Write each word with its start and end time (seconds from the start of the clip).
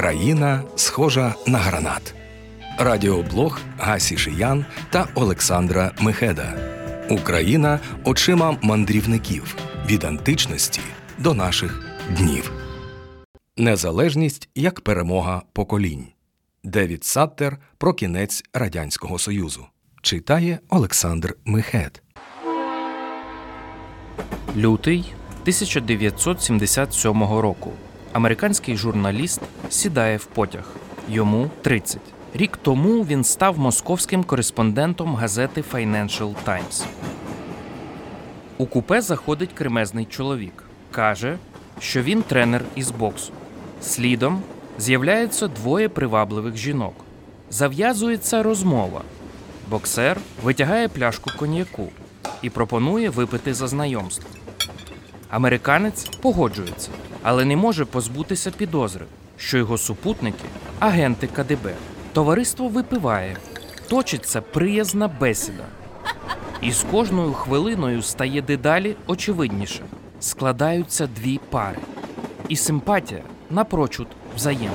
Країна 0.00 0.62
схожа 0.76 1.34
на 1.46 1.58
гранат. 1.58 2.14
Радіоблог 2.78 3.60
Гасі 3.78 4.16
Шиян 4.16 4.64
та 4.90 5.08
Олександра 5.14 5.92
Мехеда. 6.00 6.54
Україна 7.10 7.80
очима 8.04 8.58
мандрівників 8.62 9.56
від 9.86 10.04
античності 10.04 10.80
до 11.18 11.34
наших 11.34 11.82
днів. 12.16 12.52
Незалежність 13.56 14.48
як 14.54 14.80
перемога 14.80 15.42
поколінь. 15.52 16.06
Девід 16.64 17.04
Саттер 17.04 17.58
про 17.78 17.94
кінець 17.94 18.42
Радянського 18.54 19.18
Союзу. 19.18 19.66
Читає 20.02 20.58
Олександр 20.68 21.36
Мехед. 21.44 22.02
Лютий 24.56 25.12
1977 25.44 27.22
року. 27.22 27.72
Американський 28.12 28.76
журналіст 28.76 29.40
сідає 29.68 30.16
в 30.16 30.24
потяг. 30.24 30.64
Йому 31.08 31.50
30. 31.62 32.00
Рік 32.34 32.56
тому 32.62 33.04
він 33.04 33.24
став 33.24 33.58
московським 33.58 34.24
кореспондентом 34.24 35.14
газети 35.14 35.64
Financial 35.72 36.34
Times. 36.46 36.84
У 38.58 38.66
купе 38.66 39.00
заходить 39.00 39.52
кремезний 39.52 40.04
чоловік. 40.04 40.64
Каже, 40.90 41.38
що 41.80 42.02
він 42.02 42.22
тренер 42.22 42.64
із 42.74 42.90
боксу. 42.90 43.32
Слідом 43.82 44.42
з'являються 44.78 45.48
двоє 45.48 45.88
привабливих 45.88 46.56
жінок. 46.56 46.94
Зав'язується 47.50 48.42
розмова. 48.42 49.02
Боксер 49.68 50.20
витягає 50.42 50.88
пляшку 50.88 51.30
коньяку 51.38 51.88
і 52.42 52.50
пропонує 52.50 53.10
випити 53.10 53.54
за 53.54 53.68
знайомство. 53.68 54.30
Американець 55.30 56.04
погоджується, 56.04 56.90
але 57.22 57.44
не 57.44 57.56
може 57.56 57.84
позбутися 57.84 58.50
підозри, 58.50 59.04
що 59.36 59.58
його 59.58 59.78
супутники 59.78 60.44
агенти 60.78 61.26
КДБ. 61.26 61.74
Товариство 62.12 62.68
випиває, 62.68 63.36
точиться 63.88 64.40
приязна 64.40 65.08
бесіда. 65.08 65.64
І 66.62 66.72
з 66.72 66.84
кожною 66.90 67.32
хвилиною 67.32 68.02
стає 68.02 68.42
дедалі 68.42 68.96
очевидніше. 69.06 69.80
Складаються 70.20 71.06
дві 71.06 71.40
пари. 71.50 71.78
І 72.48 72.56
симпатія 72.56 73.22
напрочуд 73.50 74.06
взаємна. 74.36 74.70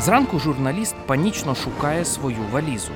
Зранку 0.00 0.38
журналіст 0.38 0.96
панічно 1.06 1.54
шукає 1.54 2.04
свою 2.04 2.36
валізу, 2.52 2.92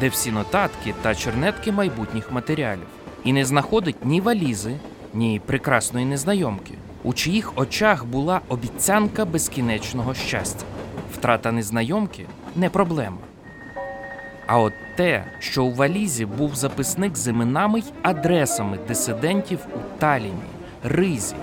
де 0.00 0.08
всі 0.08 0.32
нотатки 0.32 0.94
та 1.02 1.14
чернетки 1.14 1.72
майбутніх 1.72 2.32
матеріалів, 2.32 2.86
і 3.24 3.32
не 3.32 3.44
знаходить 3.44 4.04
ні 4.04 4.20
валізи, 4.20 4.76
ні 5.14 5.40
прекрасної 5.46 6.06
незнайомки, 6.06 6.74
у 7.02 7.12
чиїх 7.12 7.52
очах 7.58 8.04
була 8.04 8.40
обіцянка 8.48 9.24
безкінечного 9.24 10.14
щастя. 10.14 10.64
Втрата 11.14 11.52
незнайомки 11.52 12.26
не 12.56 12.70
проблема. 12.70 13.18
А 14.46 14.58
от 14.58 14.72
те, 14.96 15.24
що 15.38 15.64
у 15.64 15.74
валізі 15.74 16.26
був 16.26 16.54
записник 16.54 17.16
з 17.16 17.28
іменами 17.28 17.78
й 17.78 17.84
адресами 18.02 18.78
дисидентів 18.88 19.58
у 19.74 20.00
Таліні, 20.00 20.32
Ризі, 20.84 21.34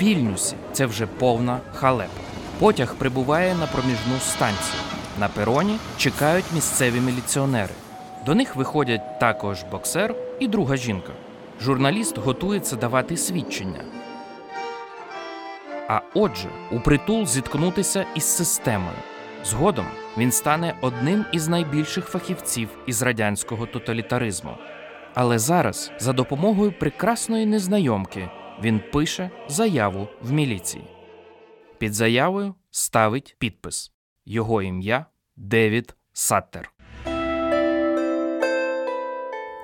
Вільнюсі, 0.00 0.56
це 0.72 0.86
вже 0.86 1.06
повна 1.06 1.60
халепа. 1.74 2.20
Потяг 2.58 2.94
прибуває 2.94 3.54
на 3.54 3.66
проміжну 3.66 4.18
станцію. 4.20 4.82
На 5.20 5.28
пероні 5.28 5.78
чекають 5.96 6.44
місцеві 6.54 7.00
міліціонери. 7.00 7.74
До 8.26 8.34
них 8.34 8.56
виходять 8.56 9.18
також 9.20 9.62
боксер 9.70 10.14
і 10.40 10.48
друга 10.48 10.76
жінка. 10.76 11.12
Журналіст 11.60 12.18
готується 12.18 12.76
давати 12.76 13.16
свідчення. 13.16 13.84
А 15.88 16.00
отже, 16.14 16.48
у 16.72 16.80
притул 16.80 17.26
зіткнутися 17.26 18.06
із 18.14 18.24
системою. 18.24 18.96
Згодом 19.44 19.86
він 20.18 20.32
стане 20.32 20.78
одним 20.80 21.24
із 21.32 21.48
найбільших 21.48 22.06
фахівців 22.06 22.68
із 22.86 23.02
радянського 23.02 23.66
тоталітаризму. 23.66 24.56
Але 25.14 25.38
зараз, 25.38 25.92
за 25.98 26.12
допомогою 26.12 26.72
прекрасної 26.72 27.46
незнайомки, 27.46 28.30
він 28.62 28.80
пише 28.92 29.30
заяву 29.48 30.08
в 30.22 30.32
міліції. 30.32 30.84
Під 31.78 31.94
заявою 31.94 32.54
ставить 32.70 33.36
підпис 33.38 33.92
Його 34.24 34.62
ім'я 34.62 35.06
Девід 35.36 35.96
Саттер. 36.12 36.75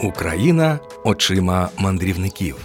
Україна 0.02 0.78
очима 1.04 1.68
мандрівників. 1.78 2.56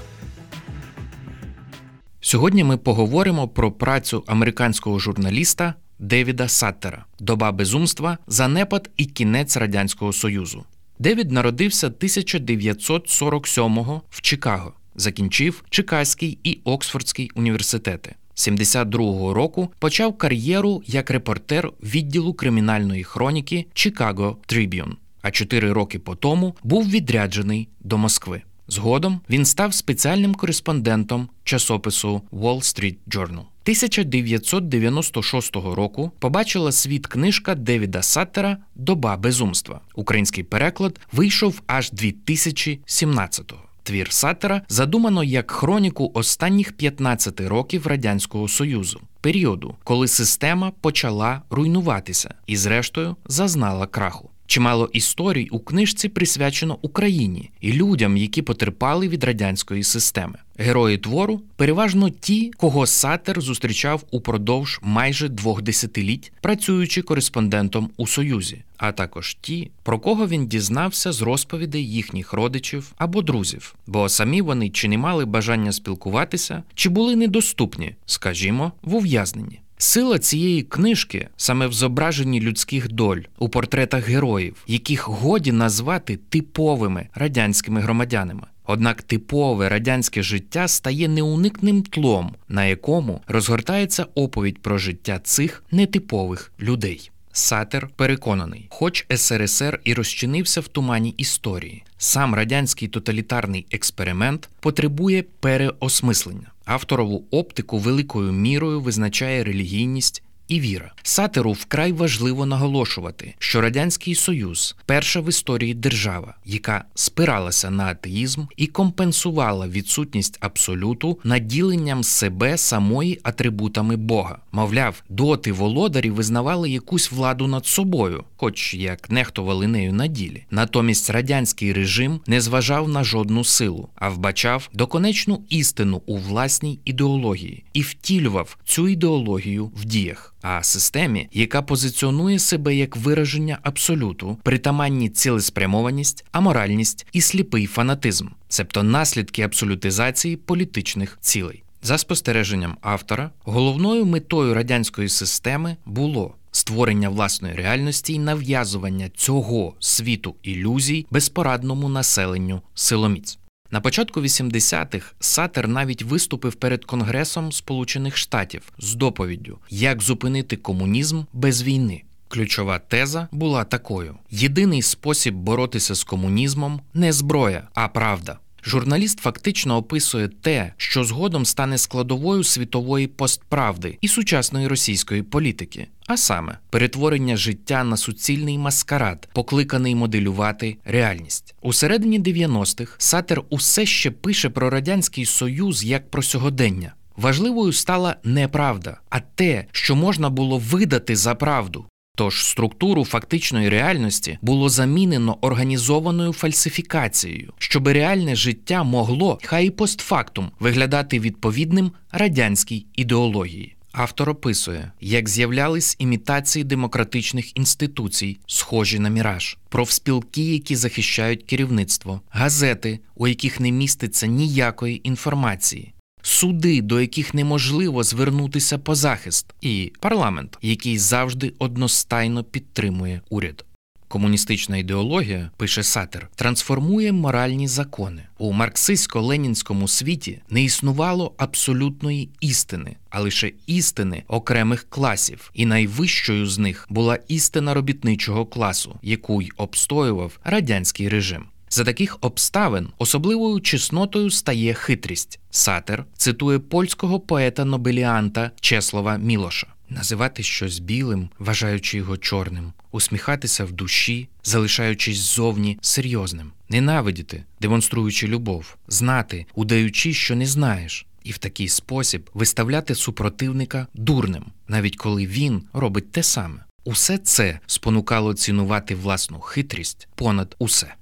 Сьогодні 2.22 2.64
ми 2.64 2.78
поговоримо 2.78 3.48
про 3.48 3.72
працю 3.72 4.24
американського 4.28 5.00
журналіста 5.00 5.74
Девіда 6.00 6.47
Саттера 6.47 7.06
Доба 7.20 7.52
безумства, 7.52 8.18
занепад 8.28 8.90
і 8.97 9.06
кінець 9.06 9.58
Радянського 9.58 10.14
Союзу. 10.14 10.64
Девід 11.00 11.31
народився 11.31 11.90
1947-го 11.90 14.02
в 14.09 14.22
Чикаго, 14.22 14.74
закінчив 14.96 15.64
Чикаський 15.70 16.40
і 16.44 16.59
Оксфордський 16.64 17.31
університети. 17.36 18.16
72-го 18.36 19.34
року 19.34 19.72
почав 19.80 20.18
кар'єру 20.18 20.84
як 20.86 21.12
репортер 21.12 21.72
відділу 21.84 22.34
кримінальної 22.34 23.03
хроніки 23.03 23.66
Chicago 23.76 24.36
Tribune, 24.47 24.94
а 25.28 25.32
чотири 25.32 25.72
роки 25.72 26.00
по 26.00 26.16
тому 26.16 26.56
був 26.64 26.90
відряджений 26.90 27.68
до 27.80 27.98
Москви. 27.98 28.42
Згодом 28.68 29.22
він 29.30 29.46
став 29.46 29.74
спеціальним 29.74 30.36
кореспондентом 30.36 31.30
часопису 31.44 32.22
Wall 32.32 32.58
Street 32.58 32.96
Journal. 33.08 33.44
1996 33.68 35.56
року 35.56 36.12
побачила 36.20 36.72
світ 36.72 37.08
книжка 37.08 37.56
Девіда 37.56 38.02
Саттера 38.02 38.58
Доба 38.76 39.18
безумства. 39.18 39.82
Український 39.96 40.44
переклад 40.44 41.00
вийшов 41.12 41.62
аж 41.68 41.94
2017-го. 41.94 43.59
Твір 43.84 44.12
Саттера 44.12 44.62
задумано 44.70 45.24
як 45.24 45.52
хроніку 45.52 46.12
останніх 46.14 46.74
15 46.74 47.42
років 47.42 47.88
Радянського 47.88 48.48
Союзу, 48.48 49.02
періоду, 49.22 49.76
коли 49.84 50.08
система 50.08 50.72
почала 50.82 51.42
руйнуватися 51.50 52.34
і, 52.46 52.58
зрештою, 52.58 53.16
зазнала 53.26 53.88
краху. 53.88 54.30
Чимало 54.47 54.90
історій 54.94 55.47
у 55.52 55.59
книжці 55.59 56.09
присвячено 56.09 56.78
Україні 56.81 57.50
і 57.62 57.74
людям, 57.74 58.18
які 58.18 58.41
потерпали 58.41 59.08
від 59.08 59.24
радянської 59.24 59.84
системи. 59.84 60.35
Герої 60.58 60.97
твору 60.97 61.41
переважно 61.56 62.09
ті, 62.09 62.52
кого 62.58 62.85
Сатер 62.85 63.41
зустрічав 63.41 64.03
упродовж 64.12 64.80
майже 64.81 65.30
двох 65.30 65.62
десятиліть, 65.62 66.31
працюючи 66.41 67.02
кореспондентом 67.02 67.90
у 67.97 68.08
Союзі, 68.08 68.63
а 68.78 68.91
також 68.91 69.38
ті, 69.41 69.72
про 69.84 70.00
кого 70.00 70.28
він 70.28 70.47
дізнався 70.47 71.12
з 71.12 71.22
розповідей 71.22 71.90
їхніх 71.90 72.34
родичів 72.34 72.94
або 72.97 73.22
друзів, 73.22 73.75
бо 73.88 74.09
самі 74.09 74.41
вони 74.41 74.69
чи 74.69 74.88
не 74.88 74.97
мали 74.97 75.25
бажання 75.25 75.72
спілкуватися, 75.72 76.64
чи 76.75 76.90
були 76.90 77.16
недоступні, 77.16 77.96
скажімо, 78.06 78.72
в 78.81 78.96
ув'язненні. 78.96 79.59
Сила 79.80 80.20
цієї 80.20 80.64
книжки 80.64 81.28
саме 81.38 81.68
в 81.68 81.74
зображенні 81.74 82.42
людських 82.42 82.92
доль 82.92 83.18
у 83.40 83.50
портретах 83.50 84.08
героїв, 84.08 84.64
яких 84.68 85.08
годі 85.08 85.52
назвати 85.52 86.20
типовими 86.30 87.08
радянськими 87.16 87.82
громадянами. 87.82 88.48
Однак 88.66 89.02
типове 89.02 89.70
радянське 89.70 90.24
життя 90.24 90.68
стає 90.68 91.08
неуникним 91.08 91.84
тлом, 91.84 92.36
на 92.50 92.66
якому 92.66 93.22
розгортається 93.28 94.06
оповідь 94.16 94.62
про 94.62 94.78
життя 94.78 95.20
цих 95.24 95.64
нетипових 95.72 96.52
людей. 96.59 97.12
Сатер 97.32 97.90
переконаний, 97.96 98.68
хоч 98.70 99.06
СРСР 99.16 99.80
і 99.84 99.94
розчинився 99.94 100.62
в 100.62 100.68
тумані 100.68 101.09
історії, 101.18 101.84
сам 101.98 102.36
радянський 102.36 102.88
тоталітарний 102.88 103.66
експеримент 103.72 104.50
потребує 104.59 105.24
переосмислення. 105.40 106.52
Авторову 106.67 107.25
оптику 107.31 107.78
великою 107.78 108.31
мірою 108.31 108.81
визначає 108.81 109.43
релігійність 109.43 110.23
і 110.47 110.59
віра. 110.59 110.94
Сатеру 111.03 111.52
вкрай 111.52 111.94
важливо 111.94 112.46
наголошувати, 112.46 113.34
що 113.40 113.61
Радянський 113.61 114.16
Союз 114.16 114.76
перша 114.85 115.20
в 115.20 115.29
історії 115.29 115.73
держава, 115.73 116.35
яка 116.46 116.84
спиралася 116.96 117.70
на 117.70 117.85
атеїзм 117.85 118.44
і 118.58 118.67
компенсувала 118.67 119.67
відсутність 119.67 120.38
абсолюту 120.40 121.20
наділенням 121.23 122.03
себе 122.03 122.58
самої 122.58 123.20
атрибутами 123.23 123.96
Бога. 123.96 124.40
Мовляв, 124.52 125.03
доти 125.09 125.52
володарі 125.52 126.09
визнавали 126.09 126.70
якусь 126.70 127.11
владу 127.11 127.47
над 127.47 127.66
собою, 127.66 128.23
хоч 128.35 128.73
як 128.73 129.09
нехтували 129.09 129.67
нею 129.67 129.94
на 129.94 130.08
ділі. 130.08 130.46
Натомість 130.52 131.09
радянський 131.09 131.73
режим 131.73 132.20
не 132.28 132.41
зважав 132.41 132.90
на 132.90 133.03
жодну 133.03 133.44
силу, 133.44 133.90
а 133.96 134.09
вбачав 134.09 134.70
доконечну 134.73 135.44
істину 135.49 136.02
у 136.05 136.17
власній 136.17 136.79
ідеології 136.85 137.64
і 137.73 137.82
втілював 137.82 138.58
цю 138.66 138.88
ідеологію 138.88 139.72
в 139.76 139.85
діях 139.85 140.34
а 140.49 140.64
системі, 140.64 141.29
яка 141.34 141.61
позиціонує 141.61 142.40
себе 142.40 142.76
як 142.76 142.97
вираження 142.97 143.59
абсолюту, 143.61 144.38
притаманні 144.44 145.09
цілеспрямованість, 145.09 146.26
аморальність 146.32 147.08
і 147.14 147.22
сліпий 147.22 147.66
фанатизм, 147.66 148.28
цебто 148.47 148.84
наслідки 148.84 149.41
абсолютизації 149.41 150.35
політичних 150.35 151.17
цілей. 151.22 151.64
За 151.84 151.97
спостереженням 151.97 152.78
автора, 152.82 153.32
головною 153.44 154.05
метою 154.05 154.53
радянської 154.53 155.09
системи 155.09 155.78
було 155.85 156.34
створення 156.52 157.09
власної 157.09 157.53
реальності 157.53 158.14
і 158.14 158.20
нав'язування 158.20 159.09
цього 159.16 159.73
світу 159.79 160.35
ілюзій 160.44 161.05
безпорадному 161.11 161.90
населенню 161.90 162.61
силоміць. 162.73 163.40
На 163.72 163.81
початку 163.81 164.22
80-х 164.22 165.14
Сатер 165.19 165.67
навіть 165.67 166.02
виступив 166.03 166.55
перед 166.55 166.85
Конгресом 166.85 167.52
Сполучених 167.52 168.17
Штатів 168.17 168.61
з 168.79 168.96
доповіддю, 168.96 169.58
як 169.69 170.02
зупинити 170.02 170.55
комунізм 170.55 171.23
без 171.34 171.64
війни. 171.64 172.03
Ключова 172.28 172.79
теза 172.79 173.28
була 173.31 173.64
такою: 173.64 174.16
єдиний 174.31 174.81
спосіб 174.81 175.35
боротися 175.35 175.96
з 175.96 176.03
комунізмом 176.03 176.81
не 176.93 177.14
зброя, 177.14 177.67
а 177.73 177.87
правда. 177.87 178.40
Журналіст 178.67 179.19
фактично 179.19 179.78
описує 179.78 180.28
те, 180.28 180.73
що 180.78 181.03
згодом 181.03 181.46
стане 181.46 181.78
складовою 181.78 182.43
світової 182.43 183.08
постправди 183.08 183.97
і 184.02 184.08
сучасної 184.08 184.67
російської 184.67 185.23
політики, 185.23 185.87
а 186.08 186.17
саме 186.17 186.58
перетворення 186.69 187.37
життя 187.37 187.84
на 187.84 187.97
суцільний 187.97 188.58
маскарад, 188.58 189.29
покликаний 189.34 189.96
моделювати 189.96 190.78
реальність. 190.85 191.55
У 191.61 191.73
середині 191.73 192.19
90-х 192.19 192.96
Сатер 192.97 193.41
усе 193.49 193.85
ще 193.85 194.11
пише 194.11 194.49
про 194.49 194.70
радянський 194.70 195.25
союз 195.25 195.84
як 195.84 196.11
про 196.11 196.23
сьогодення. 196.23 196.93
Важливою 197.17 197.73
стала 197.73 198.16
не 198.23 198.47
правда, 198.47 198.99
а 199.09 199.20
те, 199.20 199.66
що 199.72 199.96
можна 199.96 200.29
було 200.29 200.58
видати 200.58 201.16
за 201.16 201.35
правду. 201.35 201.85
Тож 202.17 202.46
структуру 202.46 203.05
фактичної 203.05 203.69
реальності 203.69 204.37
було 204.41 204.69
замінено 204.69 205.37
організованою 205.41 206.34
фальсифікацією, 206.34 207.53
щоб 207.58 207.87
реальне 207.87 208.35
життя 208.35 208.84
могло, 208.84 209.40
хай 209.43 209.67
і 209.67 209.69
постфактум, 209.69 210.52
виглядати 210.59 211.19
відповідним 211.19 211.91
радянській 212.11 212.85
ідеології. 212.96 213.75
Автор 213.91 214.29
описує, 214.29 214.91
як 215.02 215.29
з'являлись 215.29 215.96
імітації 215.99 216.64
демократичних 216.64 217.58
інституцій, 217.58 218.37
схожі 218.47 218.99
на 218.99 219.09
міраж, 219.09 219.58
профспілки, 219.70 220.53
які 220.53 220.75
захищають 220.75 221.43
керівництво, 221.43 222.22
газети, 222.29 222.99
у 223.16 223.28
яких 223.28 223.59
не 223.59 223.72
міститься 223.72 224.28
ніякої 224.28 225.08
інформації, 225.08 225.93
суди, 226.22 226.81
до 226.81 227.02
яких 227.02 227.34
неможливо 227.34 228.03
звернутися 228.03 228.78
по 228.78 228.96
захист, 228.96 229.46
і 229.61 229.91
парламент, 229.99 230.58
який 230.61 230.97
завжди 230.97 231.53
одностайно 231.59 232.43
підтримує 232.43 233.22
уряд. 233.29 233.66
Комуністична 234.08 234.78
ідеологія, 234.78 235.52
пише 235.58 235.84
Сатер, 235.84 236.29
трансформує 236.35 237.11
моральні 237.11 237.67
закони. 237.67 238.23
У 238.37 238.53
марксистсько-ленінському 238.53 239.87
світі 239.87 240.41
не 240.49 240.64
існувало 240.64 241.34
абсолютної 241.37 242.29
істини, 242.40 242.96
а 243.09 243.20
лише 243.20 243.52
істини 243.66 244.23
окремих 244.28 244.85
класів, 244.90 245.52
і 245.53 245.66
найвищою 245.66 246.47
з 246.47 246.58
них 246.58 246.87
була 246.90 247.20
істина 247.28 247.73
робітничого 247.73 248.46
класу, 248.46 248.99
яку 249.02 249.41
й 249.41 249.52
обстоював 249.58 250.40
радянський 250.43 251.09
режим. 251.09 251.46
За 251.69 251.84
таких 251.84 252.17
обставин 252.22 252.87
особливою 252.97 253.61
чеснотою 253.61 254.31
стає 254.31 254.73
хитрість. 254.73 255.40
Сатер 255.49 256.05
цитує 256.17 256.60
польського 256.60 257.19
поета 257.19 257.65
Нобеліанта 257.65 258.51
Чеслова 258.62 259.17
Мілоша. 259.17 259.67
Називати 259.89 260.43
щось 260.43 260.79
білим, 260.79 261.29
вважаючи 261.39 261.98
його 261.98 262.17
чорним, 262.17 262.74
усміхатися 262.91 263.65
в 263.65 263.72
душі, 263.72 264.29
залишаючись 264.43 265.17
ззовні 265.17 265.77
серйозним, 265.81 266.51
ненавидіти, 266.69 267.43
демонструючи 267.62 268.27
любов, 268.27 268.75
знати, 268.88 269.46
удаючи, 269.55 270.13
що 270.13 270.36
не 270.36 270.46
знаєш, 270.46 271.05
і 271.24 271.31
в 271.31 271.38
такий 271.38 271.67
спосіб 271.67 272.29
виставляти 272.34 272.96
супротивника 272.96 273.88
дурним, 273.93 274.46
навіть 274.67 274.98
коли 274.98 275.27
він 275.27 275.63
робить 275.74 276.12
те 276.12 276.24
саме. 276.24 276.63
Усе 276.84 277.17
це 277.17 277.60
спонукало 277.67 278.34
цінувати 278.34 278.96
власну 278.96 279.39
хитрість 279.39 280.08
понад 280.15 280.55
усе. 280.60 280.96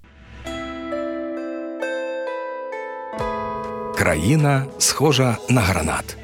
Країна 3.97 4.65
схожа 4.77 5.37
на 5.49 5.61
гранат. 5.61 6.17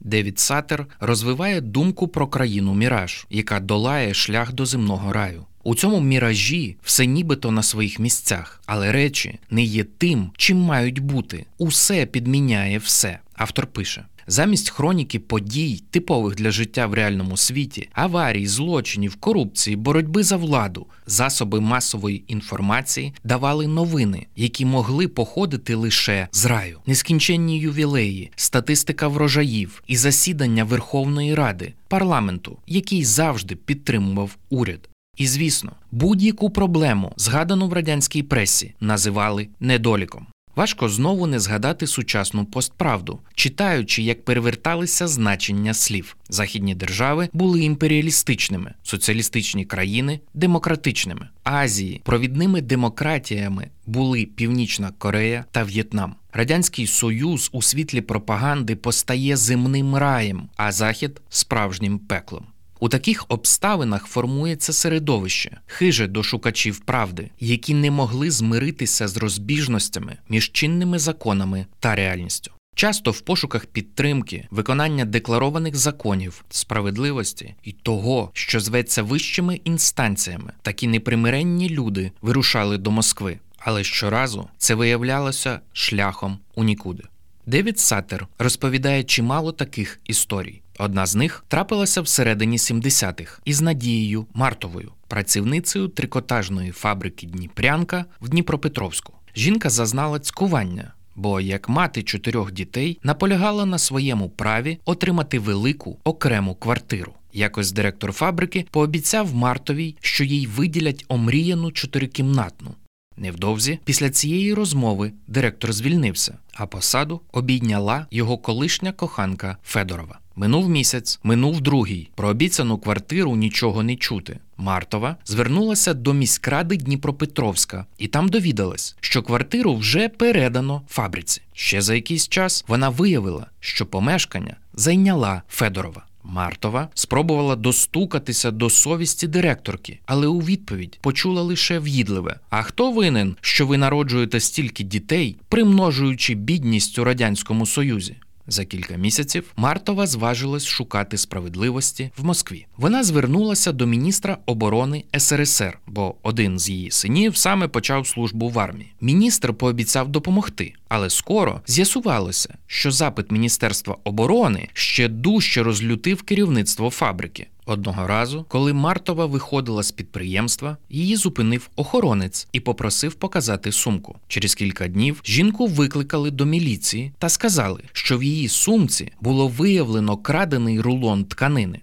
Девід 0.00 0.38
Сатер 0.38 0.86
розвиває 1.00 1.60
думку 1.60 2.08
про 2.08 2.26
країну 2.26 2.74
Міраж, 2.74 3.26
яка 3.30 3.60
долає 3.60 4.14
шлях 4.14 4.52
до 4.52 4.66
земного 4.66 5.12
раю. 5.12 5.44
У 5.62 5.74
цьому 5.74 6.00
міражі 6.00 6.76
все 6.82 7.06
нібито 7.06 7.50
на 7.50 7.62
своїх 7.62 7.98
місцях, 7.98 8.60
але 8.66 8.92
речі 8.92 9.38
не 9.50 9.62
є 9.62 9.84
тим, 9.84 10.30
чим 10.36 10.58
мають 10.58 10.98
бути. 10.98 11.46
Усе 11.58 12.06
підміняє 12.06 12.78
все. 12.78 13.18
Автор 13.34 13.66
пише: 13.66 14.04
Замість 14.30 14.70
хроніки 14.70 15.18
подій, 15.18 15.82
типових 15.90 16.34
для 16.34 16.50
життя 16.50 16.86
в 16.86 16.94
реальному 16.94 17.36
світі, 17.36 17.88
аварій, 17.92 18.46
злочинів, 18.46 19.16
корупції, 19.16 19.76
боротьби 19.76 20.22
за 20.22 20.36
владу, 20.36 20.86
засоби 21.06 21.60
масової 21.60 22.24
інформації 22.26 23.14
давали 23.24 23.66
новини, 23.66 24.26
які 24.36 24.64
могли 24.64 25.08
походити 25.08 25.74
лише 25.74 26.28
з 26.32 26.44
раю, 26.44 26.78
нескінченні 26.86 27.58
ювілеї, 27.58 28.30
статистика 28.36 29.08
врожаїв 29.08 29.82
і 29.86 29.96
засідання 29.96 30.64
Верховної 30.64 31.34
Ради, 31.34 31.72
парламенту, 31.88 32.58
який 32.66 33.04
завжди 33.04 33.56
підтримував 33.56 34.36
уряд. 34.50 34.88
І 35.16 35.26
звісно, 35.26 35.72
будь-яку 35.90 36.50
проблему, 36.50 37.12
згадану 37.16 37.68
в 37.68 37.72
радянській 37.72 38.22
пресі, 38.22 38.74
називали 38.80 39.48
недоліком. 39.60 40.26
Важко 40.60 40.88
знову 40.88 41.26
не 41.26 41.40
згадати 41.40 41.86
сучасну 41.86 42.44
постправду, 42.44 43.20
читаючи, 43.34 44.02
як 44.02 44.24
переверталися 44.24 45.08
значення 45.08 45.74
слів. 45.74 46.16
Західні 46.28 46.74
держави 46.74 47.28
були 47.32 47.60
імперіалістичними, 47.60 48.74
соціалістичні 48.82 49.64
країни 49.64 50.20
демократичними. 50.34 51.28
Азії 51.44 52.00
провідними 52.04 52.62
демократіями 52.62 53.68
були 53.86 54.24
Північна 54.24 54.92
Корея 54.98 55.44
та 55.50 55.62
В'єтнам. 55.62 56.14
Радянський 56.32 56.86
Союз 56.86 57.50
у 57.52 57.62
світлі 57.62 58.00
пропаганди 58.00 58.76
постає 58.76 59.36
земним 59.36 59.96
раєм, 59.96 60.48
а 60.56 60.72
Захід 60.72 61.20
справжнім 61.28 61.98
пеклом. 61.98 62.46
У 62.80 62.88
таких 62.88 63.24
обставинах 63.28 64.06
формується 64.06 64.72
середовище, 64.72 65.60
хиже 65.66 66.06
до 66.06 66.22
шукачів 66.22 66.78
правди, 66.78 67.30
які 67.40 67.74
не 67.74 67.90
могли 67.90 68.30
змиритися 68.30 69.08
з 69.08 69.16
розбіжностями 69.16 70.16
між 70.28 70.52
чинними 70.52 70.98
законами 70.98 71.66
та 71.80 71.94
реальністю. 71.94 72.52
Часто 72.74 73.10
в 73.10 73.20
пошуках 73.20 73.66
підтримки, 73.66 74.46
виконання 74.50 75.04
декларованих 75.04 75.76
законів, 75.76 76.44
справедливості 76.50 77.54
і 77.64 77.72
того, 77.72 78.30
що 78.32 78.60
зветься 78.60 79.02
вищими 79.02 79.60
інстанціями, 79.64 80.52
такі 80.62 80.86
непримиренні 80.86 81.68
люди 81.68 82.12
вирушали 82.22 82.78
до 82.78 82.90
Москви, 82.90 83.38
але 83.58 83.84
щоразу 83.84 84.48
це 84.58 84.74
виявлялося 84.74 85.60
шляхом 85.72 86.38
у 86.54 86.64
нікуди. 86.64 87.02
Девід 87.46 87.78
Саттер 87.78 88.26
розповідає 88.38 89.04
чимало 89.04 89.52
таких 89.52 90.00
історій. 90.04 90.62
Одна 90.82 91.06
з 91.06 91.14
них 91.14 91.44
трапилася 91.48 92.00
всередині 92.00 92.56
70-х 92.56 93.40
із 93.44 93.60
Надією 93.60 94.26
Мартовою, 94.34 94.92
працівницею 95.08 95.88
трикотажної 95.88 96.70
фабрики 96.70 97.26
Дніпрянка 97.26 98.04
в 98.20 98.28
Дніпропетровську. 98.28 99.12
Жінка 99.36 99.70
зазнала 99.70 100.18
цькування, 100.18 100.92
бо 101.16 101.40
як 101.40 101.68
мати 101.68 102.02
чотирьох 102.02 102.52
дітей 102.52 102.98
наполягала 103.02 103.66
на 103.66 103.78
своєму 103.78 104.28
праві 104.28 104.78
отримати 104.84 105.38
велику 105.38 105.98
окрему 106.04 106.54
квартиру. 106.54 107.12
Якось 107.32 107.72
директор 107.72 108.12
фабрики 108.12 108.66
пообіцяв 108.70 109.34
Мартовій, 109.34 109.96
що 110.00 110.24
їй 110.24 110.46
виділять 110.46 111.04
омріяну 111.08 111.72
чотирикімнатну. 111.72 112.74
Невдовзі 113.16 113.78
після 113.84 114.10
цієї 114.10 114.54
розмови 114.54 115.12
директор 115.26 115.72
звільнився, 115.72 116.38
а 116.54 116.66
посаду 116.66 117.20
обійняла 117.32 118.06
його 118.10 118.38
колишня 118.38 118.92
коханка 118.92 119.56
Федорова. 119.64 120.18
Минув 120.40 120.68
місяць, 120.68 121.20
минув 121.22 121.60
другий. 121.60 122.10
Про 122.14 122.28
обіцяну 122.28 122.78
квартиру 122.78 123.36
нічого 123.36 123.82
не 123.82 123.96
чути. 123.96 124.38
Мартова 124.56 125.16
звернулася 125.24 125.94
до 125.94 126.12
міськради 126.12 126.76
Дніпропетровська 126.76 127.86
і 127.98 128.06
там 128.06 128.28
довідалась, 128.28 128.96
що 129.00 129.22
квартиру 129.22 129.74
вже 129.76 130.08
передано 130.08 130.82
фабриці. 130.88 131.42
Ще 131.52 131.80
за 131.82 131.94
якийсь 131.94 132.28
час 132.28 132.64
вона 132.68 132.88
виявила, 132.88 133.46
що 133.60 133.86
помешкання 133.86 134.56
зайняла 134.74 135.42
Федорова. 135.48 136.06
Мартова 136.24 136.88
спробувала 136.94 137.56
достукатися 137.56 138.50
до 138.50 138.70
совісті 138.70 139.28
директорки, 139.28 139.98
але 140.06 140.26
у 140.26 140.38
відповідь 140.38 140.98
почула 141.00 141.42
лише 141.42 141.78
в'їдливе: 141.78 142.40
А 142.50 142.62
хто 142.62 142.92
винен, 142.92 143.36
що 143.40 143.66
ви 143.66 143.78
народжуєте 143.78 144.40
стільки 144.40 144.84
дітей, 144.84 145.36
примножуючи 145.48 146.34
бідність 146.34 146.98
у 146.98 147.04
радянському 147.04 147.66
союзі? 147.66 148.16
За 148.52 148.64
кілька 148.64 148.96
місяців 148.96 149.52
Мартова 149.56 150.06
зважилась 150.06 150.66
шукати 150.66 151.18
справедливості 151.18 152.10
в 152.16 152.24
Москві. 152.24 152.66
Вона 152.76 153.04
звернулася 153.04 153.72
до 153.72 153.86
міністра 153.86 154.38
оборони 154.46 155.04
СРСР, 155.18 155.78
бо 155.86 156.14
один 156.22 156.58
з 156.58 156.68
її 156.68 156.90
синів 156.90 157.36
саме 157.36 157.68
почав 157.68 158.06
службу 158.06 158.48
в 158.48 158.58
армії. 158.58 158.92
Міністр 159.00 159.54
пообіцяв 159.54 160.08
допомогти, 160.08 160.72
але 160.88 161.10
скоро 161.10 161.60
з'ясувалося, 161.66 162.54
що 162.66 162.90
запит 162.90 163.30
Міністерства 163.30 163.96
оборони 164.04 164.68
ще 164.72 165.08
дужче 165.08 165.62
розлютив 165.62 166.22
керівництво 166.22 166.90
фабрики. 166.90 167.46
Одного 167.70 168.06
разу, 168.06 168.44
коли 168.48 168.72
Мартова 168.72 169.26
виходила 169.26 169.82
з 169.82 169.92
підприємства, 169.92 170.76
її 170.88 171.16
зупинив 171.16 171.70
охоронець 171.76 172.48
і 172.52 172.60
попросив 172.60 173.14
показати 173.14 173.72
сумку. 173.72 174.18
Через 174.28 174.54
кілька 174.54 174.88
днів 174.88 175.20
жінку 175.24 175.66
викликали 175.66 176.30
до 176.30 176.44
міліції 176.44 177.12
та 177.18 177.28
сказали, 177.28 177.82
що 177.92 178.18
в 178.18 178.22
її 178.22 178.48
сумці 178.48 179.12
було 179.20 179.48
виявлено 179.48 180.16
крадений 180.16 180.80
рулон 180.80 181.24
тканини. 181.24 181.80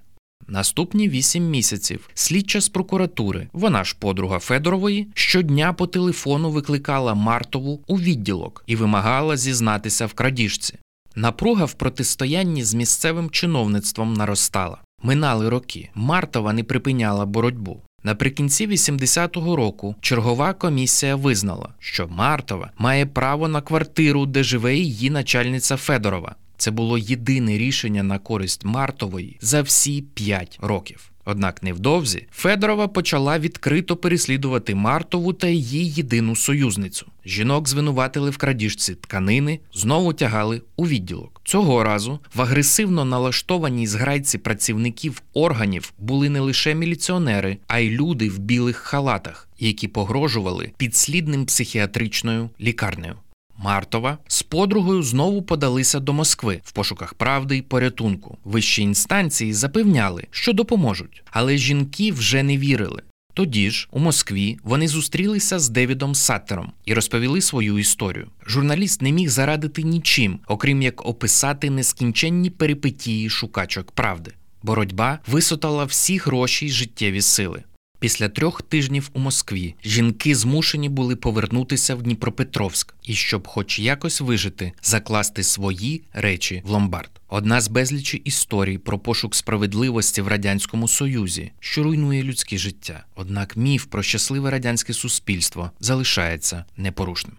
Наступні 0.47 1.09
вісім 1.09 1.49
місяців 1.49 2.09
слідча 2.13 2.61
з 2.61 2.69
прокуратури, 2.69 3.47
вона 3.53 3.83
ж 3.83 3.95
подруга 3.99 4.39
Федорової, 4.39 5.07
щодня 5.13 5.73
по 5.73 5.87
телефону 5.87 6.51
викликала 6.51 7.13
Мартову 7.13 7.83
у 7.87 7.99
відділок 7.99 8.63
і 8.67 8.75
вимагала 8.75 9.37
зізнатися 9.37 10.05
в 10.05 10.13
крадіжці. 10.13 10.75
Напруга 11.15 11.65
в 11.65 11.73
протистоянні 11.73 12.63
з 12.63 12.73
місцевим 12.73 13.29
чиновництвом 13.29 14.13
наростала. 14.13 14.77
Минали 15.03 15.49
роки. 15.49 15.89
Мартова 15.95 16.53
не 16.53 16.63
припиняла 16.63 17.25
боротьбу. 17.25 17.81
Наприкінці 18.03 18.67
80-го 18.67 19.55
року 19.55 19.95
чергова 20.01 20.53
комісія 20.53 21.15
визнала, 21.15 21.69
що 21.79 22.07
Мартова 22.07 22.71
має 22.77 23.05
право 23.05 23.47
на 23.47 23.61
квартиру, 23.61 24.25
де 24.25 24.43
живе 24.43 24.75
її 24.75 25.09
начальниця 25.09 25.77
Федорова. 25.77 26.35
Це 26.57 26.71
було 26.71 26.97
єдине 26.97 27.57
рішення 27.57 28.03
на 28.03 28.19
користь 28.19 28.65
Мартової 28.65 29.37
за 29.41 29.61
всі 29.61 30.01
п'ять 30.01 30.59
років. 30.61 31.11
Однак 31.29 31.63
невдовзі 31.63 32.27
Федорова 32.31 32.87
почала 32.87 33.39
відкрито 33.39 33.97
переслідувати 33.97 34.75
Мартову 34.75 35.33
та 35.33 35.47
її 35.47 35.89
єдину 35.89 36.35
союзницю. 36.35 37.05
Жінок 37.25 37.67
звинуватили 37.67 38.29
в 38.29 38.37
крадіжці 38.37 38.95
тканини, 38.95 39.59
знову 39.73 40.13
тягали 40.13 40.61
у 40.75 40.87
відділок. 40.87 41.41
Цього 41.43 41.83
разу 41.83 42.19
в 42.35 42.41
агресивно 42.41 43.05
налаштованій 43.05 43.87
зграйці 43.87 44.37
працівників 44.37 45.21
органів 45.33 45.93
були 45.99 46.29
не 46.29 46.39
лише 46.39 46.75
міліціонери, 46.75 47.57
а 47.67 47.79
й 47.79 47.89
люди 47.89 48.29
в 48.29 48.37
білих 48.37 48.77
халатах, 48.77 49.49
які 49.59 49.87
погрожували 49.87 50.71
підслідним 50.77 51.45
психіатричною 51.45 52.49
лікарнею. 52.61 53.15
Мартова 53.57 54.17
з 54.27 54.43
подругою 54.43 55.03
знову 55.03 55.41
подалися 55.41 55.99
до 55.99 56.13
Москви 56.13 56.61
в 56.63 56.71
пошуках 56.71 57.13
правди 57.13 57.57
й 57.57 57.61
порятунку. 57.61 58.37
Вищі 58.43 58.81
інстанції 58.81 59.53
запевняли, 59.53 60.27
що 60.31 60.53
допоможуть, 60.53 61.23
але 61.31 61.57
жінки 61.57 62.11
вже 62.11 62.43
не 62.43 62.57
вірили. 62.57 63.01
Тоді 63.33 63.71
ж 63.71 63.87
у 63.91 63.99
Москві 63.99 64.57
вони 64.63 64.87
зустрілися 64.87 65.59
з 65.59 65.69
Девідом 65.69 66.15
Саттером 66.15 66.71
і 66.85 66.93
розповіли 66.93 67.41
свою 67.41 67.79
історію. 67.79 68.27
Журналіст 68.47 69.01
не 69.01 69.11
міг 69.11 69.29
зарадити 69.29 69.83
нічим, 69.83 70.39
окрім 70.47 70.81
як 70.81 71.05
описати 71.05 71.69
нескінченні 71.69 72.49
перипетії 72.49 73.29
шукачок 73.29 73.91
правди. 73.91 74.31
Боротьба 74.63 75.19
висотала 75.27 75.83
всі 75.83 76.17
гроші 76.17 76.65
й 76.65 76.69
життєві 76.69 77.21
сили. 77.21 77.63
Після 77.99 78.29
трьох 78.29 78.61
тижнів 78.61 79.09
у 79.13 79.19
Москві 79.19 79.75
жінки 79.83 80.35
змушені 80.35 80.89
були 80.89 81.15
повернутися 81.15 81.95
в 81.95 82.01
Дніпропетровськ 82.01 82.93
і, 83.03 83.13
щоб 83.13 83.47
хоч 83.47 83.79
якось 83.79 84.21
вижити, 84.21 84.71
закласти 84.81 85.43
свої 85.43 86.01
речі 86.13 86.61
в 86.65 86.69
ломбард. 86.69 87.09
Одна 87.29 87.61
з 87.61 87.67
безлічі 87.67 88.17
історій 88.17 88.77
про 88.77 88.99
пошук 88.99 89.35
справедливості 89.35 90.21
в 90.21 90.27
радянському 90.27 90.87
союзі, 90.87 91.51
що 91.59 91.83
руйнує 91.83 92.23
людське 92.23 92.57
життя. 92.57 93.05
Однак 93.15 93.57
міф 93.57 93.85
про 93.85 94.03
щасливе 94.03 94.51
радянське 94.51 94.93
суспільство 94.93 95.71
залишається 95.79 96.65
непорушним. 96.77 97.35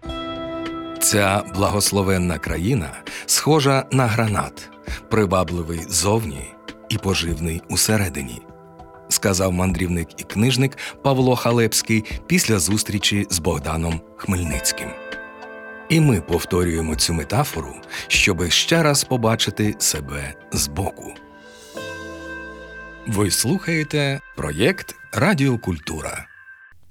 Ця 1.01 1.43
благословенна 1.55 2.37
країна 2.37 2.91
схожа 3.25 3.85
на 3.91 4.07
гранат, 4.07 4.69
привабливий 5.09 5.79
зовні 5.89 6.41
і 6.89 6.97
поживний 6.97 7.61
усередині 7.69 8.41
сказав 9.09 9.53
мандрівник 9.53 10.07
і 10.17 10.23
книжник 10.23 10.77
Павло 11.03 11.35
Халепський 11.35 12.03
після 12.27 12.59
зустрічі 12.59 13.27
з 13.29 13.39
Богданом 13.39 14.01
Хмельницьким. 14.17 14.89
І 15.89 15.99
ми 15.99 16.21
повторюємо 16.21 16.95
цю 16.95 17.13
метафору, 17.13 17.75
щоби 18.07 18.49
ще 18.49 18.83
раз 18.83 19.03
побачити 19.03 19.75
себе 19.79 20.33
збоку. 20.51 21.13
Ви 23.07 23.31
слухаєте 23.31 24.19
проєкт 24.35 24.95
Радіокультура. 25.13 26.25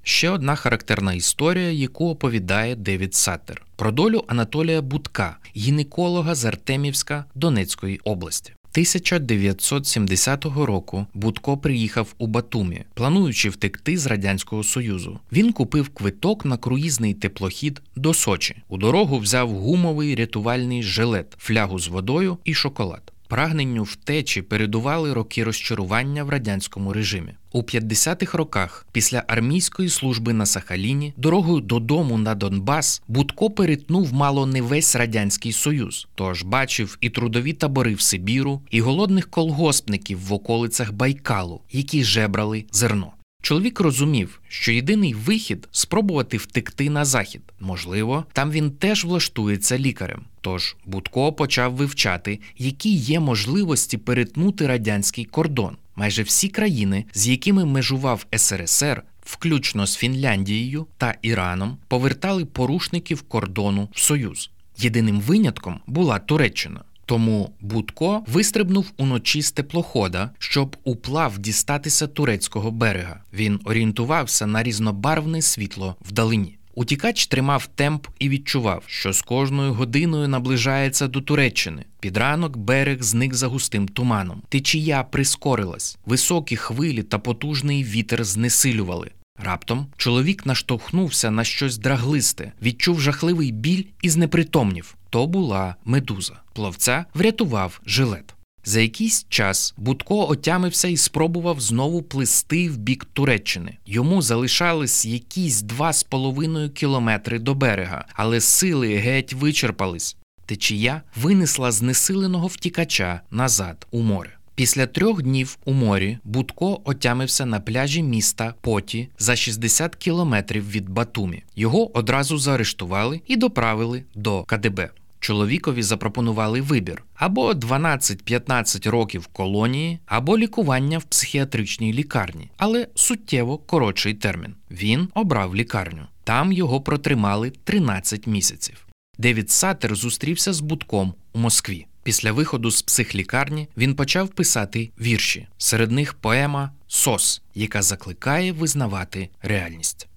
Ще 0.03 0.29
одна 0.29 0.55
характерна 0.55 1.13
історія, 1.13 1.71
яку 1.71 2.09
оповідає 2.09 2.75
Девід 2.75 3.15
Саттер 3.15 3.65
про 3.75 3.91
долю 3.91 4.23
Анатолія 4.27 4.81
Будка, 4.81 5.37
гінеколога 5.57 6.35
з 6.35 6.45
Артемівська 6.45 7.25
Донецької 7.35 7.99
області. 8.03 8.53
1970 8.71 10.45
року 10.45 11.05
Будко 11.13 11.57
приїхав 11.57 12.13
у 12.17 12.27
Батумі, 12.27 12.83
плануючи 12.93 13.49
втекти 13.49 13.97
з 13.97 14.05
радянського 14.05 14.63
союзу. 14.63 15.19
Він 15.31 15.51
купив 15.51 15.89
квиток 15.89 16.45
на 16.45 16.57
круїзний 16.57 17.13
теплохід 17.13 17.81
до 17.95 18.13
Сочі. 18.13 18.55
У 18.67 18.77
дорогу 18.77 19.17
взяв 19.17 19.49
гумовий 19.49 20.15
рятувальний 20.15 20.83
жилет, 20.83 21.35
флягу 21.37 21.79
з 21.79 21.87
водою 21.87 22.37
і 22.43 22.53
шоколад. 22.53 23.13
Прагненню 23.29 23.83
втечі 23.83 24.41
передували 24.41 25.13
роки 25.13 25.43
розчарування 25.43 26.23
в 26.23 26.29
радянському 26.29 26.93
режимі. 26.93 27.33
У 27.51 27.61
50-х 27.61 28.37
роках, 28.37 28.85
після 28.91 29.23
армійської 29.27 29.89
служби 29.89 30.33
на 30.33 30.45
Сахаліні, 30.45 31.13
дорогою 31.17 31.61
додому 31.61 32.17
на 32.17 32.35
Донбас 32.35 33.01
Будко 33.07 33.49
перетнув 33.49 34.13
мало 34.13 34.45
не 34.45 34.61
весь 34.61 34.95
радянський 34.95 35.51
союз, 35.51 36.07
тож 36.15 36.43
бачив 36.43 36.97
і 37.01 37.09
трудові 37.09 37.53
табори 37.53 37.93
в 37.93 38.01
Сибіру, 38.01 38.61
і 38.71 38.81
голодних 38.81 39.29
колгоспників 39.29 40.19
в 40.27 40.33
околицях 40.33 40.91
Байкалу, 40.91 41.61
які 41.71 42.03
жебрали 42.03 42.65
зерно. 42.71 43.13
Чоловік 43.41 43.79
розумів, 43.79 44.41
що 44.47 44.71
єдиний 44.71 45.13
вихід 45.13 45.67
спробувати 45.71 46.37
втекти 46.37 46.89
на 46.89 47.05
захід. 47.05 47.41
Можливо, 47.59 48.25
там 48.33 48.51
він 48.51 48.71
теж 48.71 49.05
влаштується 49.05 49.77
лікарем. 49.77 50.21
Тож 50.41 50.75
Будко 50.85 51.33
почав 51.33 51.73
вивчати, 51.73 52.39
які 52.57 52.89
є 52.89 53.19
можливості 53.19 53.97
перетнути 53.97 54.67
радянський 54.67 55.25
кордон. 55.25 55.77
Майже 55.95 56.23
всі 56.23 56.49
країни, 56.49 57.05
з 57.13 57.27
якими 57.27 57.65
межував 57.65 58.25
СРСР, 58.37 59.03
включно 59.21 59.87
з 59.87 59.95
Фінляндією 59.95 60.87
та 60.97 61.15
Іраном, 61.21 61.77
повертали 61.87 62.45
порушників 62.45 63.21
кордону 63.21 63.89
в 63.93 63.99
Союз. 63.99 64.49
Єдиним 64.77 65.21
винятком 65.21 65.79
була 65.87 66.19
Туреччина. 66.19 66.81
Тому 67.09 67.53
Будко 67.61 68.23
вистрибнув 68.27 68.91
уночі 68.97 69.41
з 69.41 69.51
теплохода, 69.51 70.29
щоб 70.39 70.77
уплав 70.83 71.39
дістатися 71.39 72.07
турецького 72.07 72.71
берега. 72.71 73.23
Він 73.33 73.59
орієнтувався 73.65 74.45
на 74.47 74.63
різнобарвне 74.63 75.41
світло 75.41 75.95
вдалині. 76.01 76.57
Утікач 76.75 77.27
тримав 77.27 77.67
темп 77.75 78.07
і 78.19 78.29
відчував, 78.29 78.83
що 78.85 79.13
з 79.13 79.21
кожною 79.21 79.73
годиною 79.73 80.27
наближається 80.27 81.07
до 81.07 81.21
Туреччини. 81.21 81.85
Під 81.99 82.17
ранок 82.17 82.57
берег 82.57 83.03
зник 83.03 83.33
за 83.33 83.47
густим 83.47 83.87
туманом. 83.87 84.41
Течія 84.49 85.03
прискорилась, 85.03 85.97
високі 86.05 86.55
хвилі 86.55 87.03
та 87.03 87.19
потужний 87.19 87.83
вітер 87.83 88.23
знесилювали. 88.23 89.11
Раптом 89.43 89.87
чоловік 89.97 90.45
наштовхнувся 90.45 91.31
на 91.31 91.43
щось 91.43 91.77
драглисте, 91.77 92.51
відчув 92.61 93.01
жахливий 93.01 93.51
біль 93.51 93.83
і 94.01 94.09
знепритомнів. 94.09 94.95
То 95.09 95.27
була 95.27 95.75
медуза. 95.85 96.33
Пловця 96.53 97.05
врятував 97.13 97.81
жилет. 97.85 98.35
За 98.65 98.81
якийсь 98.81 99.25
час 99.29 99.73
Будко 99.77 100.29
отямився 100.29 100.87
і 100.87 100.97
спробував 100.97 101.59
знову 101.59 102.01
плисти 102.01 102.69
в 102.69 102.77
бік 102.77 103.05
Туреччини. 103.13 103.77
Йому 103.85 104.21
залишались 104.21 105.05
якісь 105.05 105.61
два 105.61 105.93
з 105.93 106.03
половиною 106.03 106.69
кілометри 106.69 107.39
до 107.39 107.55
берега, 107.55 108.05
але 108.13 108.41
сили 108.41 108.95
геть 108.95 109.33
вичерпались. 109.33 110.15
Течія 110.45 111.01
винесла 111.15 111.71
знесиленого 111.71 112.47
втікача 112.47 113.21
назад 113.31 113.87
у 113.91 114.01
море. 114.01 114.39
Після 114.55 114.87
трьох 114.87 115.21
днів 115.21 115.57
у 115.65 115.73
морі 115.73 116.17
Будко 116.23 116.81
отямився 116.83 117.45
на 117.45 117.59
пляжі 117.59 118.03
міста 118.03 118.53
Поті 118.61 119.09
за 119.19 119.35
60 119.35 119.95
кілометрів 119.95 120.71
від 120.71 120.89
Батумі. 120.89 121.43
Його 121.55 121.97
одразу 121.97 122.37
заарештували 122.37 123.21
і 123.27 123.35
доправили 123.35 124.03
до 124.15 124.43
КДБ. 124.43 124.89
Чоловікові 125.19 125.83
запропонували 125.83 126.61
вибір 126.61 127.03
або 127.15 127.51
12-15 127.51 128.89
років 128.89 129.27
колонії, 129.27 129.99
або 130.05 130.37
лікування 130.37 130.97
в 130.97 131.03
психіатричній 131.03 131.93
лікарні, 131.93 132.51
але 132.57 132.87
суттєво 132.95 133.57
коротший 133.57 134.13
термін. 134.13 134.55
Він 134.71 135.07
обрав 135.13 135.55
лікарню. 135.55 136.01
Там 136.23 136.51
його 136.51 136.81
протримали 136.81 137.51
13 137.63 138.27
місяців. 138.27 138.85
Девід 139.17 139.51
Сатер 139.51 139.95
зустрівся 139.95 140.53
з 140.53 140.59
Будком 140.59 141.13
у 141.33 141.39
Москві. 141.39 141.85
Після 142.03 142.31
виходу 142.31 142.71
з 142.71 142.81
психлікарні 142.81 143.67
він 143.77 143.95
почав 143.95 144.29
писати 144.29 144.91
вірші. 145.01 145.47
Серед 145.57 145.91
них 145.91 146.13
поема 146.13 146.71
Сос, 146.87 147.41
яка 147.55 147.81
закликає 147.81 148.51
визнавати 148.51 149.29
реальність. 149.41 150.07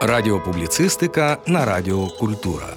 Радіопубліцистика 0.00 1.38
на 1.46 1.64
Радіо 1.64 2.08
Культура. 2.08 2.76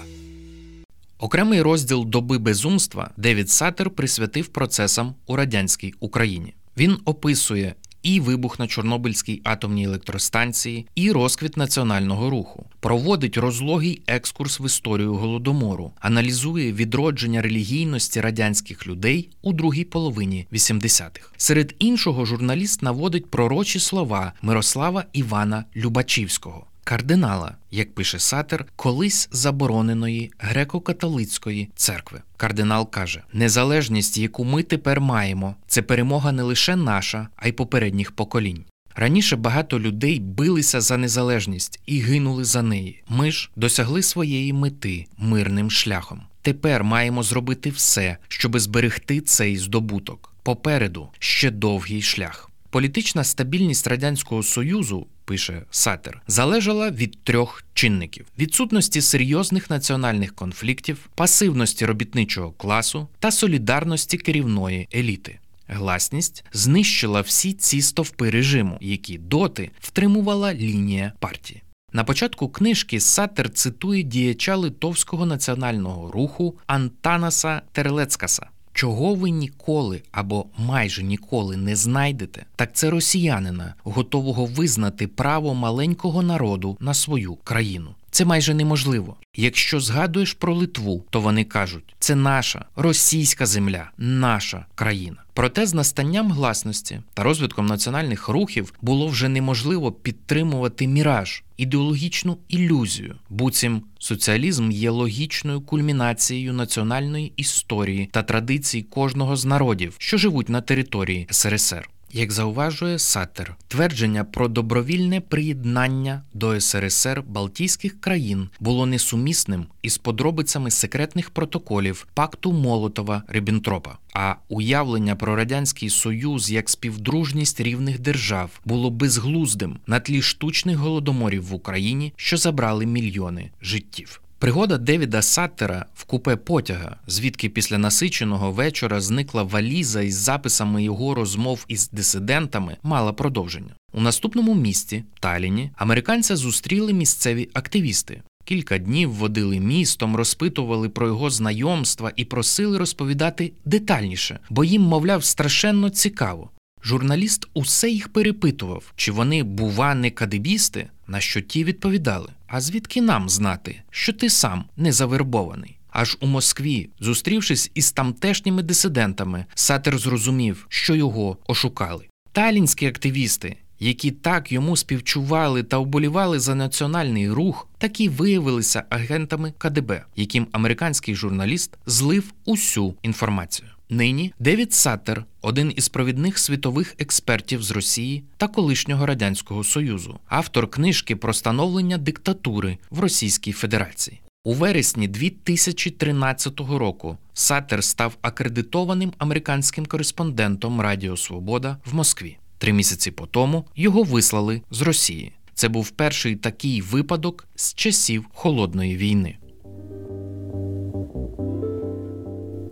Окремий 1.19 1.61
розділ 1.61 2.05
доби 2.05 2.37
безумства 2.37 3.11
Девід 3.17 3.49
Сатер 3.49 3.89
присвятив 3.89 4.47
процесам 4.47 5.15
у 5.27 5.35
радянській 5.35 5.93
Україні. 5.99 6.53
Він 6.77 6.97
описує 7.05 7.75
і 8.03 8.19
вибух 8.19 8.59
на 8.59 8.67
Чорнобильській 8.67 9.41
атомній 9.43 9.83
електростанції, 9.83 10.87
і 10.95 11.11
розквіт 11.11 11.57
національного 11.57 12.29
руху, 12.29 12.65
проводить 12.79 13.37
розлогий 13.37 14.01
екскурс 14.07 14.59
в 14.59 14.65
історію 14.65 15.15
голодомору, 15.15 15.91
аналізує 15.99 16.73
відродження 16.73 17.41
релігійності 17.41 18.21
радянських 18.21 18.87
людей 18.87 19.29
у 19.41 19.53
другій 19.53 19.83
половині 19.83 20.47
80-х. 20.51 21.29
Серед 21.37 21.75
іншого 21.79 22.25
журналіст 22.25 22.81
наводить 22.81 23.31
пророчі 23.31 23.79
слова 23.79 24.33
Мирослава 24.41 25.05
Івана 25.13 25.65
Любачівського 25.75 26.65
кардинала, 26.89 27.55
як 27.71 27.95
пише 27.95 28.19
Сатер, 28.19 28.65
колись 28.75 29.29
забороненої 29.31 30.31
греко-католицької 30.39 31.67
церкви. 31.75 32.21
Кардинал 32.37 32.89
каже: 32.89 33.23
незалежність, 33.33 34.17
яку 34.17 34.45
ми 34.45 34.63
тепер 34.63 35.01
маємо, 35.01 35.55
це 35.67 35.81
перемога 35.81 36.31
не 36.31 36.43
лише 36.43 36.75
наша, 36.75 37.27
а 37.35 37.47
й 37.47 37.51
попередніх 37.51 38.11
поколінь. 38.11 38.65
Раніше 38.95 39.35
багато 39.35 39.79
людей 39.79 40.19
билися 40.19 40.81
за 40.81 40.97
незалежність 40.97 41.79
і 41.85 41.99
гинули 41.99 42.43
за 42.43 42.61
неї. 42.61 43.03
Ми 43.09 43.31
ж 43.31 43.49
досягли 43.55 44.03
своєї 44.03 44.53
мети 44.53 45.05
мирним 45.17 45.71
шляхом. 45.71 46.21
Тепер 46.41 46.83
маємо 46.83 47.23
зробити 47.23 47.69
все, 47.69 48.17
щоб 48.27 48.59
зберегти 48.59 49.21
цей 49.21 49.57
здобуток. 49.57 50.33
Попереду 50.43 51.09
ще 51.19 51.51
довгий 51.51 52.01
шлях. 52.01 52.48
Політична 52.69 53.23
стабільність 53.23 53.87
радянського 53.87 54.43
союзу 54.43 55.07
пише 55.25 55.63
Сатер, 55.71 56.21
залежала 56.27 56.91
від 56.91 57.23
трьох 57.23 57.63
чинників: 57.73 58.25
відсутності 58.39 59.01
серйозних 59.01 59.69
національних 59.69 60.35
конфліктів, 60.35 61.09
пасивності 61.15 61.85
робітничого 61.85 62.51
класу 62.51 63.07
та 63.19 63.31
солідарності 63.31 64.17
керівної 64.17 64.87
еліти. 64.95 65.39
Гласність 65.67 66.43
знищила 66.53 67.21
всі 67.21 67.53
ці 67.53 67.81
стовпи 67.81 68.29
режиму, 68.29 68.77
які 68.81 69.17
доти 69.17 69.71
втримувала 69.79 70.53
лінія 70.53 71.13
партії. 71.19 71.63
На 71.93 72.03
початку 72.03 72.49
книжки 72.49 72.99
Сатер 72.99 73.49
цитує 73.49 74.03
діяча 74.03 74.55
литовського 74.55 75.25
національного 75.25 76.11
руху 76.11 76.57
Антанаса 76.67 77.61
Терлецкаса. 77.71 78.49
Чого 78.73 79.15
ви 79.15 79.29
ніколи 79.29 80.01
або 80.11 80.45
майже 80.57 81.03
ніколи 81.03 81.57
не 81.57 81.75
знайдете, 81.75 82.45
так 82.55 82.69
це 82.73 82.89
росіянина, 82.89 83.73
готового 83.83 84.45
визнати 84.45 85.07
право 85.07 85.53
маленького 85.53 86.21
народу 86.21 86.77
на 86.79 86.93
свою 86.93 87.35
країну. 87.35 87.95
Це 88.11 88.25
майже 88.25 88.53
неможливо. 88.53 89.15
Якщо 89.35 89.79
згадуєш 89.79 90.33
про 90.33 90.55
Литву, 90.55 91.03
то 91.09 91.21
вони 91.21 91.43
кажуть, 91.43 91.95
це 91.99 92.15
наша 92.15 92.65
російська 92.75 93.45
земля, 93.45 93.91
наша 93.97 94.65
країна. 94.75 95.17
Проте 95.33 95.65
з 95.65 95.73
настанням 95.73 96.31
гласності 96.31 97.01
та 97.13 97.23
розвитком 97.23 97.65
національних 97.65 98.27
рухів 98.29 98.73
було 98.81 99.07
вже 99.07 99.29
неможливо 99.29 99.91
підтримувати 99.91 100.87
міраж, 100.87 101.43
ідеологічну 101.59 102.37
ілюзію. 102.47 103.15
Буцім 103.29 103.81
соціалізм 103.99 104.71
є 104.71 104.89
логічною 104.89 105.61
кульмінацією 105.61 106.53
національної 106.53 107.33
історії 107.35 108.09
та 108.11 108.23
традицій 108.23 108.81
кожного 108.81 109.35
з 109.35 109.45
народів, 109.45 109.95
що 109.97 110.17
живуть 110.17 110.49
на 110.49 110.61
території 110.61 111.27
СРСР. 111.29 111.89
Як 112.13 112.31
зауважує 112.31 112.99
Сатер, 112.99 113.55
твердження 113.67 114.23
про 114.23 114.47
добровільне 114.47 115.21
приєднання 115.21 116.23
до 116.33 116.61
СРСР 116.61 117.23
Балтійських 117.27 118.01
країн 118.01 118.49
було 118.59 118.85
несумісним 118.85 119.65
із 119.81 119.97
подробицями 119.97 120.71
секретних 120.71 121.29
протоколів 121.29 122.07
пакту 122.13 122.53
Молотова 122.53 123.23
Ріббентропа. 123.27 123.97
А 124.13 124.35
уявлення 124.47 125.15
про 125.15 125.35
радянський 125.35 125.89
союз 125.89 126.51
як 126.51 126.69
співдружність 126.69 127.61
рівних 127.61 127.99
держав 127.99 128.59
було 128.65 128.89
безглуздим 128.89 129.77
на 129.87 129.99
тлі 129.99 130.21
штучних 130.21 130.77
голодоморів 130.77 131.45
в 131.45 131.53
Україні, 131.53 132.13
що 132.15 132.37
забрали 132.37 132.85
мільйони 132.85 133.51
життів. 133.61 134.21
Пригода 134.39 134.77
Девіда 134.77 135.21
Саттера 135.21 135.85
в 135.95 136.03
купе 136.03 136.35
потяга, 136.35 136.95
звідки 137.07 137.49
після 137.49 137.77
насиченого 137.77 138.51
вечора 138.51 139.01
зникла 139.01 139.43
валіза 139.43 140.01
із 140.01 140.15
записами 140.15 140.83
його 140.83 141.15
розмов 141.15 141.65
із 141.67 141.89
дисидентами, 141.89 142.77
мала 142.83 143.13
продовження. 143.13 143.75
У 143.93 144.01
наступному 144.01 144.55
місті, 144.55 145.03
Таліні, 145.19 145.71
американця 145.75 146.35
зустріли 146.35 146.93
місцеві 146.93 147.49
активісти. 147.53 148.21
Кілька 148.45 148.77
днів 148.77 149.11
водили 149.11 149.59
містом, 149.59 150.15
розпитували 150.15 150.89
про 150.89 151.07
його 151.07 151.29
знайомства 151.29 152.11
і 152.15 152.25
просили 152.25 152.77
розповідати 152.77 153.51
детальніше, 153.65 154.39
бо 154.49 154.63
їм, 154.63 154.81
мовляв, 154.81 155.23
страшенно 155.23 155.89
цікаво. 155.89 156.49
Журналіст 156.83 157.47
усе 157.53 157.89
їх 157.89 158.09
перепитував, 158.09 158.93
чи 158.95 159.11
вони, 159.11 159.43
бува, 159.43 159.95
не 159.95 160.11
кадебісти, 160.11 160.89
на 161.09 161.19
що 161.19 161.41
ті 161.41 161.63
відповідали. 161.63 162.29
А 162.47 162.61
звідки 162.61 163.01
нам 163.01 163.29
знати, 163.29 163.81
що 163.89 164.13
ти 164.13 164.29
сам 164.29 164.63
не 164.77 164.91
завербований? 164.91 165.75
Аж 165.89 166.17
у 166.19 166.27
Москві, 166.27 166.89
зустрівшись 166.99 167.71
із 167.73 167.91
тамтешніми 167.91 168.63
дисидентами, 168.63 169.45
Сатер 169.55 169.97
зрозумів, 169.97 170.65
що 170.69 170.95
його 170.95 171.37
ошукали. 171.47 172.05
Талінські 172.31 172.85
активісти, 172.85 173.55
які 173.79 174.11
так 174.11 174.51
йому 174.51 174.77
співчували 174.77 175.63
та 175.63 175.77
вболівали 175.77 176.39
за 176.39 176.55
національний 176.55 177.31
рух, 177.31 177.67
такі 177.77 178.09
виявилися 178.09 178.83
агентами 178.89 179.53
КДБ, 179.57 180.03
яким 180.15 180.47
американський 180.51 181.15
журналіст 181.15 181.77
злив 181.85 182.33
усю 182.45 182.95
інформацію. 183.01 183.69
Нині 183.91 184.33
Девід 184.39 184.73
Саттер– 184.73 185.25
один 185.41 185.73
із 185.75 185.89
провідних 185.89 186.39
світових 186.39 186.95
експертів 186.99 187.63
з 187.63 187.71
Росії 187.71 188.23
та 188.37 188.47
колишнього 188.47 189.05
радянського 189.05 189.63
союзу, 189.63 190.19
автор 190.27 190.69
книжки 190.69 191.15
про 191.15 191.33
становлення 191.33 191.97
диктатури 191.97 192.77
в 192.89 192.99
Російській 192.99 193.51
Федерації. 193.51 194.21
У 194.43 194.53
вересні 194.53 195.07
2013 195.07 196.59
року 196.59 197.17
Саттер 197.33 197.83
став 197.83 198.17
акредитованим 198.21 199.13
американським 199.17 199.85
кореспондентом 199.85 200.81
Радіо 200.81 201.17
Свобода 201.17 201.77
в 201.85 201.95
Москві. 201.95 202.37
Три 202.57 202.73
місяці 202.73 203.11
по 203.11 203.25
тому 203.25 203.65
його 203.75 204.03
вислали 204.03 204.61
з 204.71 204.81
Росії. 204.81 205.31
Це 205.53 205.69
був 205.69 205.89
перший 205.89 206.35
такий 206.35 206.81
випадок 206.81 207.47
з 207.55 207.73
часів 207.73 208.25
холодної 208.33 208.97
війни. 208.97 209.37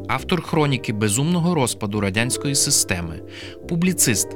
Автор 0.07 0.41
хроніки 0.41 0.93
безумного 0.93 1.55
розпаду 1.55 2.01
радянської 2.01 2.55
системи, 2.55 3.21
публіцист, 3.69 4.27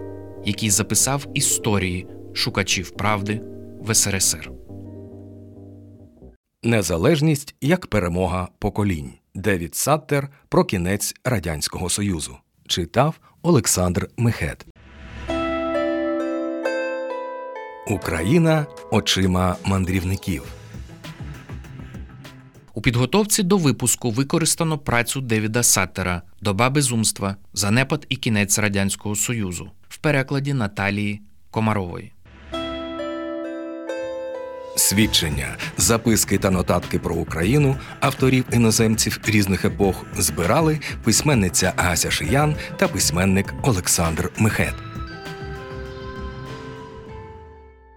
який 0.45 0.69
записав 0.69 1.25
історії 1.34 2.07
шукачів 2.34 2.91
правди 2.91 3.41
в 3.81 3.95
СРСР. 3.95 4.51
Незалежність 6.63 7.55
як 7.62 7.88
перемога 7.88 8.47
поколінь. 8.60 9.13
Девід 9.36 9.75
Саттер 9.75 10.29
про 10.49 10.65
кінець 10.65 11.13
Радянського 11.23 11.89
Союзу. 11.89 12.38
Читав 12.67 13.19
Олександр 13.41 14.10
Мехет. 14.17 14.65
Україна 17.88 18.65
очима 18.91 19.55
мандрівників. 19.65 20.61
У 22.73 22.81
підготовці 22.81 23.43
до 23.43 23.57
випуску 23.57 24.12
використано 24.12 24.77
працю 24.77 25.21
Девіда 25.21 25.63
Саттера 25.63 26.21
Доба 26.41 26.69
безумства, 26.69 27.36
занепад 27.53 28.05
і 28.10 28.15
кінець 28.15 28.60
Радянського 28.60 29.15
Союзу 29.15 29.71
в 29.89 29.97
перекладі 29.97 30.53
Наталії 30.53 31.21
Комарової. 31.51 32.13
Свідчення, 34.75 35.57
записки 35.77 36.38
та 36.38 36.49
нотатки 36.49 36.99
про 36.99 37.15
Україну 37.15 37.75
авторів 37.99 38.45
іноземців 38.53 39.19
різних 39.25 39.65
епох 39.65 40.05
збирали 40.17 40.79
письменниця 41.03 41.73
Ася 41.75 42.12
Шиян 42.12 42.55
та 42.77 42.88
письменник 42.88 43.53
Олександр 43.63 44.31
Мехет. 44.38 44.90